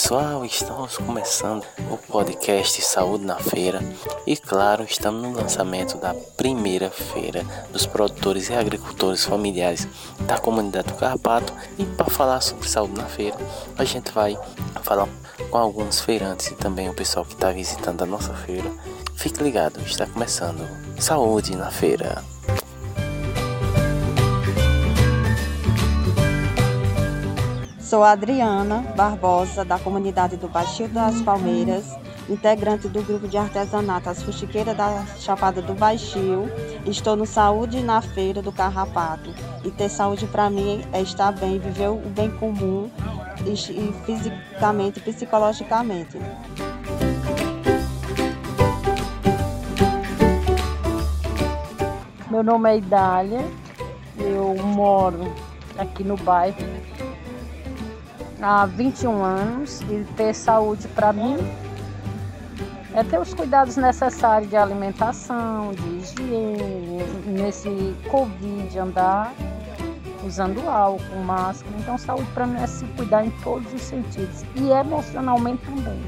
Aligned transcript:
pessoal, 0.00 0.44
estamos 0.44 0.96
começando 0.96 1.64
o 1.90 1.96
podcast 1.96 2.80
Saúde 2.82 3.24
na 3.24 3.34
Feira 3.34 3.80
e, 4.24 4.36
claro, 4.36 4.84
estamos 4.84 5.20
no 5.20 5.32
lançamento 5.32 5.98
da 5.98 6.14
primeira 6.36 6.88
feira 6.88 7.44
dos 7.72 7.84
produtores 7.84 8.48
e 8.48 8.54
agricultores 8.54 9.24
familiares 9.24 9.88
da 10.20 10.38
comunidade 10.38 10.86
do 10.86 10.94
Carrapato. 10.94 11.52
E 11.76 11.84
para 11.84 12.06
falar 12.06 12.40
sobre 12.40 12.68
saúde 12.68 12.94
na 12.94 13.06
feira, 13.06 13.36
a 13.76 13.84
gente 13.84 14.12
vai 14.12 14.38
falar 14.84 15.08
com 15.50 15.58
alguns 15.58 16.00
feirantes 16.00 16.46
e 16.46 16.54
também 16.54 16.88
o 16.88 16.94
pessoal 16.94 17.24
que 17.24 17.34
está 17.34 17.50
visitando 17.50 18.02
a 18.02 18.06
nossa 18.06 18.32
feira. 18.34 18.70
Fique 19.16 19.42
ligado, 19.42 19.80
está 19.80 20.06
começando 20.06 20.64
Saúde 20.96 21.56
na 21.56 21.72
Feira. 21.72 22.37
Sou 27.88 28.04
Adriana 28.04 28.84
Barbosa, 28.94 29.64
da 29.64 29.78
comunidade 29.78 30.36
do 30.36 30.46
Baixio 30.46 30.86
das 30.88 31.22
Palmeiras, 31.22 31.96
integrante 32.28 32.86
do 32.86 33.02
grupo 33.02 33.26
de 33.26 33.38
artesanato 33.38 34.10
As 34.10 34.22
Fuxiqueiras 34.22 34.76
da 34.76 35.06
Chapada 35.18 35.62
do 35.62 35.72
Baixio. 35.72 36.50
Estou 36.84 37.16
no 37.16 37.24
Saúde 37.24 37.80
na 37.80 38.02
Feira 38.02 38.42
do 38.42 38.52
Carrapato. 38.52 39.30
E 39.64 39.70
ter 39.70 39.88
saúde 39.88 40.26
para 40.26 40.50
mim 40.50 40.84
é 40.92 41.00
estar 41.00 41.32
bem, 41.32 41.58
viver 41.58 41.88
o 41.88 41.96
bem 42.10 42.30
comum 42.32 42.90
e, 43.46 43.52
e 43.54 43.94
fisicamente 44.04 44.98
e 44.98 45.02
psicologicamente. 45.02 46.18
Meu 52.30 52.42
nome 52.42 52.70
é 52.70 52.76
Idália, 52.76 53.42
eu 54.18 54.54
moro 54.62 55.32
aqui 55.78 56.04
no 56.04 56.18
bairro 56.18 56.58
há 58.40 58.66
21 58.66 59.22
anos 59.22 59.80
e 59.82 60.04
ter 60.16 60.34
saúde 60.34 60.86
para 60.88 61.12
mim 61.12 61.36
é 62.94 63.04
ter 63.04 63.18
os 63.18 63.34
cuidados 63.34 63.76
necessários 63.76 64.50
de 64.50 64.56
alimentação, 64.56 65.72
de 65.72 65.88
higiene, 65.98 67.04
nesse 67.26 67.94
Covid 68.10 68.78
andar 68.78 69.32
usando 70.24 70.68
álcool, 70.68 71.22
máscara. 71.24 71.74
Então, 71.78 71.96
saúde 71.96 72.28
para 72.32 72.46
mim 72.46 72.60
é 72.60 72.66
se 72.66 72.84
cuidar 72.96 73.24
em 73.24 73.30
todos 73.42 73.72
os 73.72 73.82
sentidos 73.82 74.44
e 74.56 74.68
emocionalmente 74.70 75.62
também. 75.64 76.00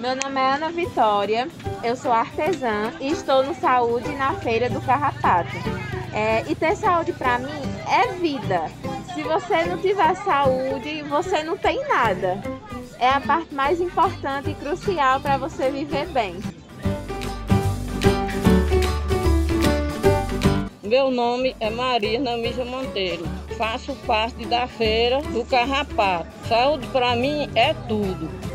Meu 0.00 0.16
nome 0.16 0.40
é 0.40 0.54
Ana 0.54 0.70
Vitória, 0.70 1.48
eu 1.84 1.96
sou 1.96 2.12
artesã 2.12 2.92
e 3.00 3.10
estou 3.10 3.42
no 3.42 3.54
Saúde 3.54 4.08
na 4.14 4.34
Feira 4.34 4.70
do 4.70 4.80
Carrapato. 4.80 5.50
É, 6.12 6.44
e 6.48 6.54
ter 6.54 6.76
saúde 6.76 7.12
para 7.12 7.38
mim 7.38 7.50
é 7.90 8.12
vida. 8.12 8.70
Se 9.14 9.22
você 9.22 9.64
não 9.64 9.78
tiver 9.78 10.14
saúde, 10.16 11.02
você 11.02 11.42
não 11.42 11.56
tem 11.56 11.86
nada. 11.88 12.40
É 12.98 13.08
a 13.08 13.20
parte 13.20 13.54
mais 13.54 13.80
importante 13.80 14.50
e 14.50 14.54
crucial 14.54 15.20
para 15.20 15.38
você 15.38 15.70
viver 15.70 16.06
bem. 16.08 16.38
Meu 20.82 21.10
nome 21.10 21.56
é 21.58 21.70
Marina 21.70 22.36
Mija 22.36 22.64
Monteiro. 22.64 23.24
Faço 23.56 23.94
parte 24.06 24.44
da 24.44 24.66
feira 24.66 25.22
do 25.22 25.44
Carrapato. 25.44 26.28
Saúde 26.46 26.86
para 26.88 27.16
mim 27.16 27.48
é 27.54 27.72
tudo. 27.88 28.51